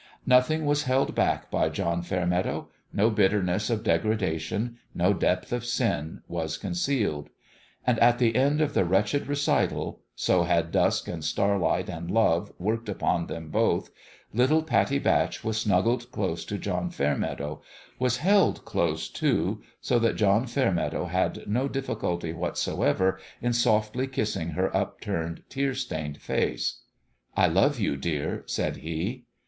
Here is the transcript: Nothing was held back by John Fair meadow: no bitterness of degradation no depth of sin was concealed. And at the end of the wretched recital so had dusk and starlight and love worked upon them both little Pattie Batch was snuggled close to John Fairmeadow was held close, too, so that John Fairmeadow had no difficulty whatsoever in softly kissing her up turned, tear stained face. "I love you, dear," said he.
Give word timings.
Nothing 0.25 0.65
was 0.65 0.85
held 0.85 1.13
back 1.13 1.51
by 1.51 1.69
John 1.69 2.01
Fair 2.01 2.25
meadow: 2.25 2.69
no 2.91 3.11
bitterness 3.11 3.69
of 3.69 3.83
degradation 3.83 4.79
no 4.95 5.13
depth 5.13 5.53
of 5.53 5.63
sin 5.63 6.23
was 6.27 6.57
concealed. 6.57 7.29
And 7.85 7.99
at 7.99 8.17
the 8.17 8.35
end 8.35 8.61
of 8.61 8.73
the 8.73 8.83
wretched 8.83 9.27
recital 9.27 10.01
so 10.15 10.41
had 10.41 10.71
dusk 10.71 11.07
and 11.07 11.23
starlight 11.23 11.87
and 11.87 12.09
love 12.09 12.51
worked 12.57 12.89
upon 12.89 13.27
them 13.27 13.49
both 13.49 13.91
little 14.33 14.63
Pattie 14.63 14.97
Batch 14.97 15.43
was 15.43 15.61
snuggled 15.61 16.11
close 16.11 16.45
to 16.45 16.57
John 16.57 16.89
Fairmeadow 16.89 17.61
was 17.99 18.17
held 18.17 18.65
close, 18.65 19.07
too, 19.07 19.61
so 19.81 19.99
that 19.99 20.15
John 20.15 20.47
Fairmeadow 20.47 21.05
had 21.05 21.45
no 21.47 21.67
difficulty 21.67 22.33
whatsoever 22.33 23.19
in 23.39 23.53
softly 23.53 24.07
kissing 24.07 24.49
her 24.53 24.75
up 24.75 24.99
turned, 24.99 25.43
tear 25.47 25.75
stained 25.75 26.17
face. 26.19 26.79
"I 27.37 27.45
love 27.45 27.79
you, 27.79 27.95
dear," 27.97 28.41
said 28.47 28.77
he. 28.77 29.25